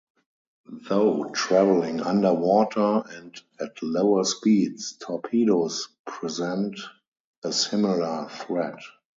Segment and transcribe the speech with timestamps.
[0.89, 6.75] Though traveling under water and at lower speeds, torpedoes present
[7.43, 8.81] a similar threat.